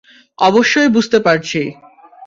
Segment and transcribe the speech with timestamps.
[0.39, 1.61] অবশ্যই, বুঝতে পারছি।